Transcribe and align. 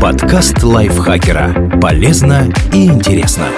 Подкаст 0.00 0.62
лайфхакера. 0.62 1.78
Полезно 1.80 2.52
и 2.72 2.84
интересно. 2.84 3.48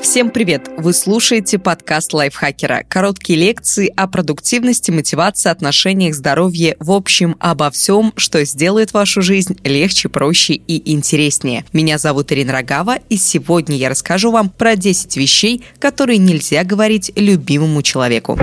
Всем 0.00 0.30
привет! 0.30 0.70
Вы 0.76 0.92
слушаете 0.92 1.58
подкаст 1.58 2.14
лайфхакера. 2.14 2.84
Короткие 2.88 3.38
лекции 3.38 3.92
о 3.96 4.06
продуктивности, 4.06 4.92
мотивации, 4.92 5.50
отношениях, 5.50 6.14
здоровье, 6.14 6.76
в 6.78 6.92
общем, 6.92 7.34
обо 7.40 7.70
всем, 7.72 8.12
что 8.16 8.44
сделает 8.44 8.92
вашу 8.92 9.22
жизнь 9.22 9.58
легче, 9.64 10.08
проще 10.08 10.54
и 10.54 10.92
интереснее. 10.92 11.64
Меня 11.72 11.98
зовут 11.98 12.30
Ирина 12.30 12.52
Рогава, 12.52 12.98
и 13.08 13.16
сегодня 13.16 13.76
я 13.76 13.90
расскажу 13.90 14.30
вам 14.30 14.50
про 14.50 14.76
10 14.76 15.16
вещей, 15.16 15.64
которые 15.80 16.18
нельзя 16.18 16.62
говорить 16.62 17.10
любимому 17.16 17.82
человеку. 17.82 18.38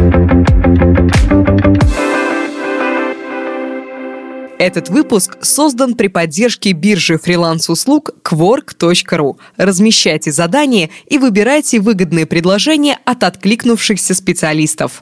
Этот 4.58 4.90
выпуск 4.90 5.38
создан 5.42 5.96
при 5.96 6.08
поддержке 6.08 6.72
биржи 6.72 7.18
фриланс-услуг 7.18 8.12
Quark.ru. 8.24 9.38
Размещайте 9.58 10.32
задания 10.32 10.90
и 11.08 11.18
выбирайте 11.18 11.80
выгодные 11.80 12.26
предложения 12.26 12.98
от 13.04 13.24
откликнувшихся 13.24 14.14
специалистов. 14.14 15.02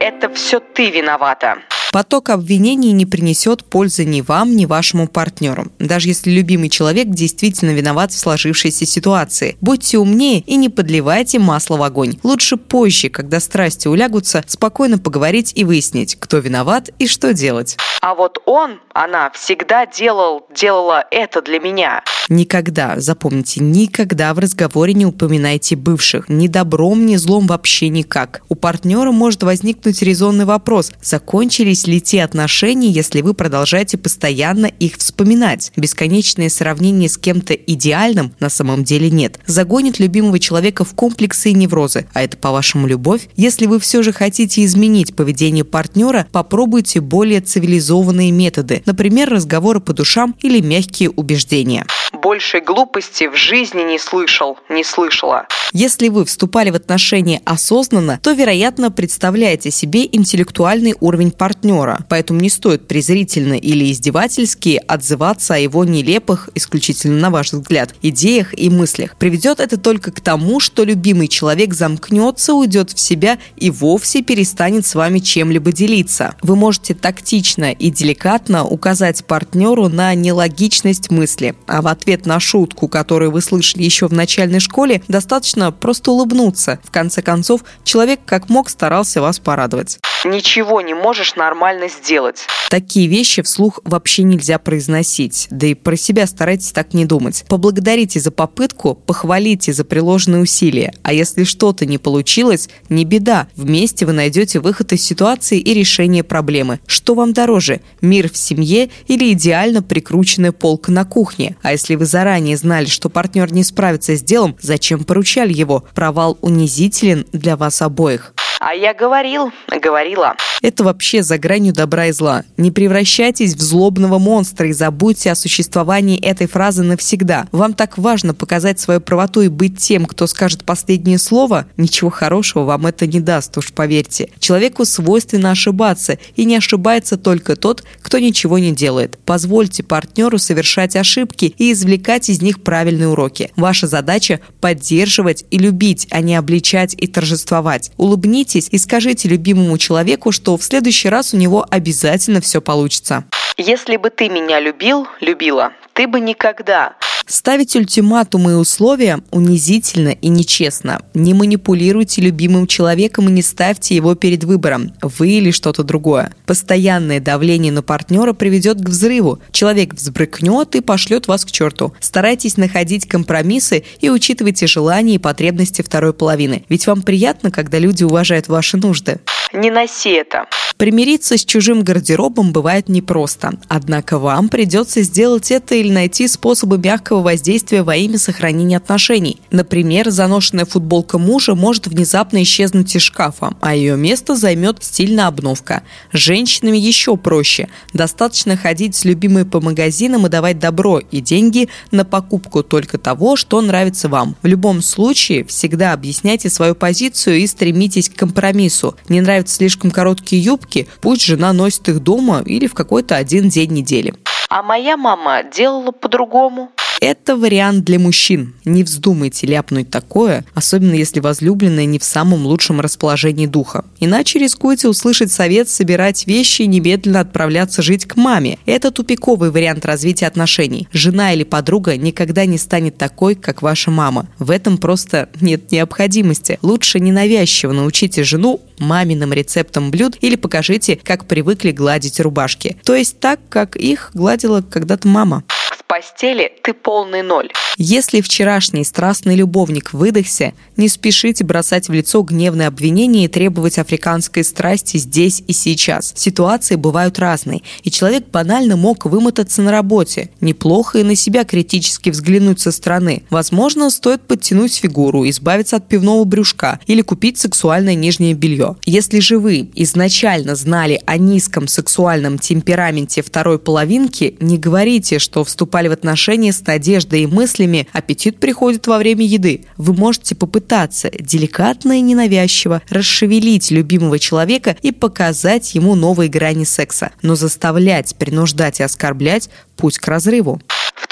Это 0.00 0.32
все 0.34 0.60
ты 0.60 0.90
виновата. 0.90 1.58
Поток 1.90 2.28
обвинений 2.28 2.92
не 2.92 3.06
принесет 3.06 3.64
пользы 3.64 4.04
ни 4.04 4.20
вам, 4.20 4.56
ни 4.56 4.66
вашему 4.66 5.08
партнеру. 5.08 5.72
Даже 5.78 6.08
если 6.08 6.30
любимый 6.30 6.68
человек 6.68 7.08
действительно 7.08 7.70
виноват 7.70 8.12
в 8.12 8.18
сложившейся 8.18 8.84
ситуации. 8.84 9.56
Будьте 9.62 9.98
умнее 9.98 10.40
и 10.40 10.56
не 10.56 10.68
подливайте 10.68 11.38
масло 11.38 11.78
в 11.78 11.82
огонь. 11.82 12.18
Лучше 12.22 12.58
позже, 12.58 13.08
когда 13.08 13.40
страсти 13.40 13.88
улягутся, 13.88 14.44
спокойно 14.46 14.98
поговорить 14.98 15.52
и 15.54 15.64
выяснить, 15.64 16.16
кто 16.16 16.38
виноват 16.38 16.90
и 16.98 17.06
что 17.06 17.32
делать. 17.32 17.78
А 18.00 18.14
вот 18.14 18.38
он, 18.46 18.80
она 18.92 19.30
всегда 19.30 19.86
делал, 19.86 20.46
делала 20.54 21.04
это 21.10 21.42
для 21.42 21.58
меня. 21.58 22.02
Никогда, 22.28 23.00
запомните, 23.00 23.62
никогда 23.62 24.34
в 24.34 24.38
разговоре 24.38 24.92
не 24.92 25.06
упоминайте 25.06 25.76
бывших. 25.76 26.28
Ни 26.28 26.46
добром, 26.46 27.06
ни 27.06 27.16
злом 27.16 27.46
вообще 27.46 27.88
никак. 27.88 28.42
У 28.48 28.54
партнера 28.54 29.12
может 29.12 29.42
возникнуть 29.42 30.02
резонный 30.02 30.44
вопрос, 30.44 30.92
закончились 31.00 31.86
ли 31.86 32.00
те 32.00 32.22
отношения, 32.22 32.90
если 32.90 33.22
вы 33.22 33.32
продолжаете 33.32 33.96
постоянно 33.96 34.66
их 34.66 34.98
вспоминать. 34.98 35.72
Бесконечное 35.76 36.50
сравнение 36.50 37.08
с 37.08 37.16
кем-то 37.16 37.54
идеальным 37.54 38.34
на 38.40 38.50
самом 38.50 38.84
деле 38.84 39.10
нет. 39.10 39.38
Загонит 39.46 39.98
любимого 39.98 40.38
человека 40.38 40.84
в 40.84 40.94
комплексы 40.94 41.50
и 41.50 41.54
неврозы. 41.54 42.06
А 42.12 42.22
это, 42.22 42.36
по-вашему, 42.36 42.86
любовь? 42.86 43.28
Если 43.36 43.66
вы 43.66 43.80
все 43.80 44.02
же 44.02 44.12
хотите 44.12 44.64
изменить 44.64 45.16
поведение 45.16 45.64
партнера, 45.64 46.26
попробуйте 46.30 47.00
более 47.00 47.40
цивилизованные 47.88 48.30
методы. 48.30 48.82
Например, 48.86 49.30
разговоры 49.30 49.80
по 49.80 49.92
душам 49.92 50.34
или 50.42 50.60
мягкие 50.60 51.10
убеждения 51.10 51.86
большей 52.20 52.60
глупости 52.60 53.28
в 53.28 53.36
жизни 53.36 53.82
не 53.82 53.98
слышал, 53.98 54.58
не 54.68 54.84
слышала. 54.84 55.46
Если 55.72 56.08
вы 56.08 56.24
вступали 56.24 56.70
в 56.70 56.74
отношения 56.74 57.40
осознанно, 57.44 58.18
то, 58.22 58.32
вероятно, 58.32 58.90
представляете 58.90 59.70
себе 59.70 60.06
интеллектуальный 60.10 60.94
уровень 61.00 61.30
партнера, 61.30 62.00
поэтому 62.08 62.40
не 62.40 62.50
стоит 62.50 62.88
презрительно 62.88 63.54
или 63.54 63.90
издевательски 63.90 64.80
отзываться 64.86 65.54
о 65.54 65.58
его 65.58 65.84
нелепых, 65.84 66.50
исключительно 66.54 67.18
на 67.18 67.30
ваш 67.30 67.52
взгляд, 67.52 67.94
идеях 68.02 68.58
и 68.58 68.70
мыслях. 68.70 69.16
Приведет 69.16 69.60
это 69.60 69.76
только 69.76 70.10
к 70.10 70.20
тому, 70.20 70.60
что 70.60 70.84
любимый 70.84 71.28
человек 71.28 71.74
замкнется, 71.74 72.54
уйдет 72.54 72.90
в 72.92 72.98
себя 72.98 73.38
и 73.56 73.70
вовсе 73.70 74.22
перестанет 74.22 74.86
с 74.86 74.94
вами 74.94 75.18
чем-либо 75.18 75.72
делиться. 75.72 76.34
Вы 76.42 76.56
можете 76.56 76.94
тактично 76.94 77.72
и 77.78 77.90
деликатно 77.90 78.64
указать 78.64 79.24
партнеру 79.24 79.88
на 79.88 80.14
нелогичность 80.14 81.10
мысли, 81.10 81.54
а 81.66 81.82
в 81.82 81.86
ответ 81.86 82.26
на 82.26 82.40
шутку, 82.40 82.88
которую 82.88 83.30
вы 83.30 83.40
слышали 83.40 83.82
еще 83.82 84.08
в 84.08 84.12
начальной 84.12 84.60
школе, 84.60 85.02
достаточно 85.08 85.72
просто 85.72 86.10
улыбнуться. 86.10 86.78
В 86.84 86.90
конце 86.90 87.22
концов, 87.22 87.62
человек 87.84 88.20
как 88.24 88.48
мог 88.48 88.68
старался 88.70 89.20
вас 89.20 89.38
порадовать. 89.38 89.98
Ничего 90.24 90.80
не 90.80 90.94
можешь 90.94 91.36
нормально 91.36 91.88
сделать. 91.88 92.46
Такие 92.70 93.06
вещи 93.06 93.42
вслух 93.42 93.80
вообще 93.84 94.24
нельзя 94.24 94.58
произносить, 94.58 95.46
да 95.50 95.68
и 95.68 95.74
про 95.74 95.96
себя 95.96 96.26
старайтесь 96.26 96.72
так 96.72 96.92
не 96.92 97.06
думать. 97.06 97.44
Поблагодарите 97.48 98.20
за 98.20 98.30
попытку, 98.30 98.94
похвалите 98.94 99.72
за 99.72 99.84
приложенные 99.84 100.42
усилия, 100.42 100.92
а 101.02 101.12
если 101.12 101.44
что-то 101.44 101.86
не 101.86 101.98
получилось, 101.98 102.68
не 102.88 103.04
беда, 103.04 103.48
вместе 103.56 104.06
вы 104.06 104.12
найдете 104.12 104.60
выход 104.60 104.92
из 104.92 105.02
ситуации 105.02 105.58
и 105.58 105.72
решение 105.72 106.22
проблемы. 106.24 106.80
Что 106.86 107.14
вам 107.14 107.32
дороже, 107.32 107.67
мир 108.00 108.30
в 108.30 108.36
семье 108.36 108.90
или 109.06 109.32
идеально 109.32 109.82
прикрученная 109.82 110.52
полка 110.52 110.92
на 110.92 111.04
кухне? 111.04 111.56
А 111.62 111.72
если 111.72 111.94
вы 111.94 112.04
заранее 112.04 112.56
знали, 112.56 112.86
что 112.86 113.08
партнер 113.08 113.52
не 113.52 113.64
справится 113.64 114.16
с 114.16 114.22
делом, 114.22 114.56
зачем 114.60 115.04
поручали 115.04 115.52
его? 115.52 115.84
Провал 115.94 116.38
унизителен 116.40 117.26
для 117.32 117.56
вас 117.56 117.82
обоих. 117.82 118.32
А 118.60 118.74
я 118.74 118.92
говорил, 118.92 119.52
говорила. 119.80 120.36
Это 120.60 120.82
вообще 120.82 121.22
за 121.22 121.38
гранью 121.38 121.72
добра 121.72 122.06
и 122.06 122.12
зла. 122.12 122.42
Не 122.56 122.70
превращайтесь 122.70 123.54
в 123.54 123.60
злобного 123.60 124.18
монстра 124.18 124.68
и 124.68 124.72
забудьте 124.72 125.30
о 125.30 125.36
существовании 125.36 126.18
этой 126.20 126.46
фразы 126.48 126.82
навсегда. 126.82 127.46
Вам 127.52 127.74
так 127.74 127.96
важно 127.96 128.34
показать 128.34 128.80
свою 128.80 129.00
правоту 129.00 129.42
и 129.42 129.48
быть 129.48 129.78
тем, 129.78 130.06
кто 130.06 130.26
скажет 130.26 130.64
последнее 130.64 131.18
слово? 131.18 131.66
Ничего 131.76 132.10
хорошего 132.10 132.64
вам 132.64 132.86
это 132.86 133.06
не 133.06 133.20
даст, 133.20 133.56
уж 133.56 133.72
поверьте. 133.72 134.30
Человеку 134.40 134.84
свойственно 134.84 135.52
ошибаться, 135.52 136.18
и 136.34 136.44
не 136.44 136.56
ошибается 136.56 137.16
только 137.16 137.54
тот, 137.54 137.84
кто 138.02 138.18
ничего 138.18 138.58
не 138.58 138.72
делает. 138.72 139.18
Позвольте 139.24 139.82
партнеру 139.82 140.38
совершать 140.38 140.96
ошибки 140.96 141.54
и 141.56 141.72
извлекать 141.72 142.30
из 142.30 142.42
них 142.42 142.62
правильные 142.62 143.08
уроки. 143.08 143.50
Ваша 143.56 143.86
задача– 143.86 144.40
поддерживать 144.60 145.44
и 145.50 145.58
любить, 145.58 146.08
а 146.10 146.20
не 146.20 146.34
обличать 146.34 146.94
и 146.96 147.06
торжествовать. 147.06 147.92
Улыбнитесь 147.96 148.68
и 148.70 148.78
скажите 148.78 149.28
любимому 149.28 149.78
человеку, 149.78 150.32
что 150.32 150.47
что 150.48 150.56
в 150.56 150.64
следующий 150.64 151.10
раз 151.10 151.34
у 151.34 151.36
него 151.36 151.66
обязательно 151.68 152.40
все 152.40 152.62
получится. 152.62 153.24
Если 153.58 153.98
бы 153.98 154.08
ты 154.08 154.30
меня 154.30 154.60
любил, 154.60 155.06
любила, 155.20 155.72
ты 155.92 156.06
бы 156.06 156.20
никогда 156.20 156.94
Ставить 157.28 157.76
ультиматумы 157.76 158.52
и 158.52 158.54
условия 158.54 159.20
унизительно 159.30 160.08
и 160.08 160.28
нечестно. 160.28 161.02
Не 161.12 161.34
манипулируйте 161.34 162.22
любимым 162.22 162.66
человеком 162.66 163.28
и 163.28 163.32
не 163.32 163.42
ставьте 163.42 163.94
его 163.94 164.14
перед 164.14 164.44
выбором, 164.44 164.94
вы 165.02 165.28
или 165.28 165.50
что-то 165.50 165.82
другое. 165.82 166.32
Постоянное 166.46 167.20
давление 167.20 167.70
на 167.70 167.82
партнера 167.82 168.32
приведет 168.32 168.80
к 168.80 168.88
взрыву. 168.88 169.40
Человек 169.52 169.92
взбрыкнет 169.92 170.74
и 170.74 170.80
пошлет 170.80 171.28
вас 171.28 171.44
к 171.44 171.50
черту. 171.50 171.92
Старайтесь 172.00 172.56
находить 172.56 173.06
компромиссы 173.06 173.84
и 174.00 174.08
учитывайте 174.08 174.66
желания 174.66 175.16
и 175.16 175.18
потребности 175.18 175.82
второй 175.82 176.14
половины. 176.14 176.64
Ведь 176.70 176.86
вам 176.86 177.02
приятно, 177.02 177.50
когда 177.50 177.78
люди 177.78 178.04
уважают 178.04 178.48
ваши 178.48 178.78
нужды. 178.78 179.20
Не 179.52 179.70
носи 179.70 180.10
это. 180.10 180.46
Примириться 180.78 181.36
с 181.36 181.44
чужим 181.44 181.82
гардеробом 181.82 182.52
бывает 182.52 182.88
непросто, 182.88 183.54
однако 183.66 184.16
вам 184.20 184.48
придется 184.48 185.02
сделать 185.02 185.50
это 185.50 185.74
или 185.74 185.90
найти 185.90 186.28
способы 186.28 186.78
мягкого 186.78 187.20
воздействия 187.20 187.82
во 187.82 187.96
имя 187.96 188.16
сохранения 188.16 188.76
отношений. 188.76 189.40
Например, 189.50 190.08
заношенная 190.10 190.66
футболка 190.66 191.18
мужа 191.18 191.56
может 191.56 191.88
внезапно 191.88 192.40
исчезнуть 192.44 192.94
из 192.94 193.02
шкафа, 193.02 193.54
а 193.60 193.74
ее 193.74 193.96
место 193.96 194.36
займет 194.36 194.84
стильная 194.84 195.26
обновка. 195.26 195.82
С 196.12 196.18
женщинами 196.18 196.78
еще 196.78 197.16
проще. 197.16 197.68
Достаточно 197.92 198.56
ходить 198.56 198.94
с 198.94 199.04
любимой 199.04 199.44
по 199.44 199.60
магазинам 199.60 200.26
и 200.26 200.30
давать 200.30 200.60
добро 200.60 201.00
и 201.00 201.20
деньги 201.20 201.68
на 201.90 202.04
покупку 202.04 202.62
только 202.62 202.98
того, 202.98 203.34
что 203.34 203.60
нравится 203.60 204.08
вам. 204.08 204.36
В 204.42 204.46
любом 204.46 204.82
случае, 204.82 205.44
всегда 205.44 205.92
объясняйте 205.92 206.48
свою 206.48 206.76
позицию 206.76 207.38
и 207.38 207.48
стремитесь 207.48 208.08
к 208.08 208.14
компромиссу. 208.14 208.94
Не 209.08 209.20
нравятся 209.20 209.56
слишком 209.56 209.90
короткие 209.90 210.40
юбки, 210.40 210.67
покупки, 210.68 210.88
пусть 211.00 211.24
жена 211.24 211.52
носит 211.52 211.88
их 211.88 212.00
дома 212.00 212.42
или 212.44 212.66
в 212.66 212.74
какой-то 212.74 213.16
один 213.16 213.48
день 213.48 213.72
недели. 213.72 214.14
А 214.48 214.62
моя 214.62 214.96
мама 214.96 215.42
делала 215.42 215.92
по-другому. 215.92 216.70
Это 217.00 217.36
вариант 217.36 217.84
для 217.84 217.98
мужчин. 217.98 218.54
Не 218.64 218.82
вздумайте 218.82 219.46
ляпнуть 219.46 219.90
такое, 219.90 220.44
особенно 220.54 220.94
если 220.94 221.20
возлюбленная 221.20 221.84
не 221.84 221.98
в 221.98 222.04
самом 222.04 222.44
лучшем 222.44 222.80
расположении 222.80 223.46
духа. 223.46 223.84
Иначе 224.00 224.38
рискуете 224.38 224.88
услышать 224.88 225.30
совет 225.30 225.68
собирать 225.68 226.26
вещи 226.26 226.62
и 226.62 226.66
немедленно 226.66 227.20
отправляться 227.20 227.82
жить 227.82 228.06
к 228.06 228.16
маме. 228.16 228.58
Это 228.66 228.90
тупиковый 228.90 229.50
вариант 229.50 229.86
развития 229.86 230.26
отношений. 230.26 230.88
Жена 230.92 231.32
или 231.32 231.44
подруга 231.44 231.96
никогда 231.96 232.46
не 232.46 232.58
станет 232.58 232.98
такой, 232.98 233.36
как 233.36 233.62
ваша 233.62 233.90
мама. 233.90 234.28
В 234.38 234.50
этом 234.50 234.76
просто 234.78 235.28
нет 235.40 235.70
необходимости. 235.70 236.58
Лучше 236.62 236.98
ненавязчиво 236.98 237.72
научите 237.72 238.24
жену 238.24 238.60
маминым 238.78 239.32
рецептом 239.32 239.90
блюд 239.90 240.16
или 240.20 240.36
покажите, 240.36 240.98
как 241.02 241.26
привыкли 241.26 241.70
гладить 241.70 242.20
рубашки. 242.20 242.76
То 242.84 242.94
есть 242.94 243.20
так, 243.20 243.40
как 243.48 243.76
их 243.76 244.10
гладила 244.14 244.62
когда-то 244.62 245.06
мама. 245.08 245.44
Постели 245.88 246.52
ты 246.62 246.74
полный 246.74 247.22
ноль. 247.22 247.50
Если 247.76 248.20
вчерашний 248.20 248.84
страстный 248.84 249.34
любовник 249.34 249.92
выдохся, 249.92 250.52
не 250.76 250.88
спешите 250.88 251.44
бросать 251.44 251.88
в 251.88 251.92
лицо 251.92 252.22
гневные 252.22 252.68
обвинения 252.68 253.24
и 253.24 253.28
требовать 253.28 253.78
африканской 253.78 254.44
страсти 254.44 254.98
здесь 254.98 255.42
и 255.46 255.52
сейчас. 255.52 256.12
Ситуации 256.16 256.76
бывают 256.76 257.18
разные, 257.18 257.62
и 257.82 257.90
человек 257.90 258.26
банально 258.30 258.76
мог 258.76 259.06
вымотаться 259.06 259.62
на 259.62 259.72
работе. 259.72 260.30
Неплохо 260.40 260.98
и 260.98 261.02
на 261.02 261.14
себя 261.14 261.44
критически 261.44 262.10
взглянуть 262.10 262.60
со 262.60 262.70
стороны. 262.70 263.22
Возможно, 263.30 263.90
стоит 263.90 264.22
подтянуть 264.22 264.74
фигуру, 264.74 265.28
избавиться 265.28 265.76
от 265.76 265.88
пивного 265.88 266.24
брюшка 266.24 266.80
или 266.86 267.02
купить 267.02 267.38
сексуальное 267.38 267.94
нижнее 267.94 268.34
белье. 268.34 268.76
Если 268.84 269.20
же 269.20 269.38
вы 269.38 269.70
изначально 269.74 270.54
знали 270.54 271.00
о 271.06 271.16
низком 271.16 271.66
сексуальном 271.66 272.38
темпераменте 272.38 273.22
второй 273.22 273.58
половинки, 273.58 274.36
не 274.40 274.58
говорите, 274.58 275.18
что 275.18 275.44
вступали 275.78 275.88
в 275.88 275.92
отношения 275.92 276.52
с 276.52 276.66
надеждой 276.66 277.22
и 277.22 277.26
мыслями, 277.26 277.86
аппетит 277.92 278.40
приходит 278.40 278.88
во 278.88 278.98
время 278.98 279.24
еды. 279.24 279.66
Вы 279.76 279.94
можете 279.94 280.34
попытаться 280.34 281.08
деликатно 281.10 281.98
и 281.98 282.00
ненавязчиво 282.00 282.82
расшевелить 282.90 283.70
любимого 283.70 284.18
человека 284.18 284.76
и 284.82 284.90
показать 284.90 285.76
ему 285.76 285.94
новые 285.94 286.28
грани 286.28 286.64
секса. 286.64 287.12
Но 287.22 287.36
заставлять, 287.36 288.16
принуждать 288.16 288.80
и 288.80 288.82
оскорблять– 288.82 289.50
путь 289.76 289.98
к 289.98 290.08
разрыву. 290.08 290.60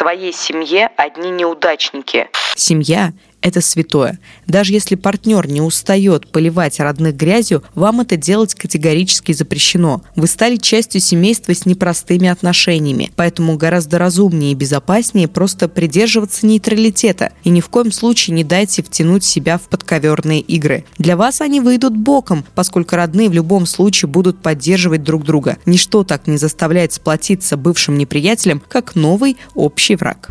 В 0.07 0.09
твоей 0.09 0.33
семье 0.33 0.89
одни 0.97 1.31
неудачники. 1.31 2.29
Семья 2.55 3.13
это 3.43 3.61
святое. 3.61 4.19
Даже 4.47 4.73
если 4.73 4.97
партнер 4.97 5.47
не 5.47 5.61
устает 5.61 6.33
поливать 6.33 6.81
родных 6.81 7.15
грязью, 7.15 7.63
вам 7.75 8.01
это 8.01 8.17
делать 8.17 8.55
категорически 8.55 9.33
запрещено. 9.33 10.03
Вы 10.17 10.27
стали 10.27 10.57
частью 10.57 11.01
семейства 11.01 11.55
с 11.55 11.65
непростыми 11.65 12.29
отношениями, 12.29 13.13
поэтому 13.15 13.57
гораздо 13.57 13.99
разумнее 13.99 14.53
и 14.53 14.57
безопаснее 14.57 15.29
просто 15.29 15.69
придерживаться 15.69 16.47
нейтралитета 16.47 17.33
и 17.45 17.51
ни 17.51 17.61
в 17.61 17.69
коем 17.69 17.93
случае 17.93 18.35
не 18.35 18.43
дайте 18.43 18.83
втянуть 18.83 19.23
себя 19.23 19.59
в 19.59 19.69
подковерные 19.69 20.41
игры. 20.41 20.85
Для 20.99 21.17
вас 21.17 21.41
они 21.41 21.61
выйдут 21.61 21.97
боком, 21.97 22.45
поскольку 22.55 22.97
родные 22.97 23.29
в 23.29 23.33
любом 23.33 23.67
случае 23.67 24.09
будут 24.09 24.43
поддерживать 24.43 25.05
друг 25.05 25.25
друга. 25.25 25.59
Ничто 25.67 26.05
так 26.05 26.27
не 26.27 26.39
заставляет 26.39 26.95
сплотиться 26.95 27.57
бывшим 27.57 27.97
неприятелям, 27.97 28.63
как 28.67 28.95
новый 28.97 29.37
общий 29.55 29.96
враг. 29.97 30.29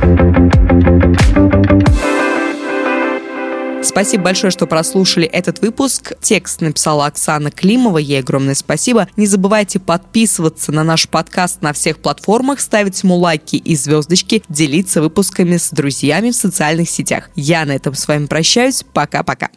Спасибо 3.85 4.23
большое, 4.23 4.51
что 4.51 4.65
прослушали 4.67 5.27
этот 5.27 5.61
выпуск. 5.61 6.13
Текст 6.19 6.61
написала 6.61 7.05
Оксана 7.05 7.51
Климова. 7.51 7.97
Ей 7.97 8.19
огромное 8.19 8.55
спасибо. 8.55 9.07
Не 9.15 9.27
забывайте 9.27 9.79
подписываться 9.79 10.71
на 10.71 10.83
наш 10.83 11.07
подкаст 11.07 11.61
на 11.61 11.71
всех 11.71 11.99
платформах, 11.99 12.59
ставить 12.59 13.01
ему 13.03 13.15
лайки 13.15 13.55
и 13.55 13.75
звездочки, 13.75 14.43
делиться 14.49 15.01
выпусками 15.01 15.57
с 15.57 15.69
друзьями 15.69 16.31
в 16.31 16.35
социальных 16.35 16.89
сетях. 16.89 17.29
Я 17.35 17.63
на 17.65 17.71
этом 17.71 17.93
с 17.93 18.07
вами 18.07 18.25
прощаюсь. 18.25 18.83
Пока-пока. 18.91 19.49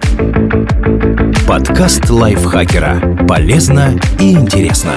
Подкаст 1.49 2.09
лайфхакера. 2.09 3.27
Полезно 3.27 3.99
и 4.21 4.33
интересно. 4.33 4.95